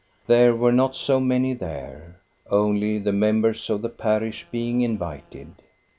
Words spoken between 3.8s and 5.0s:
the parish being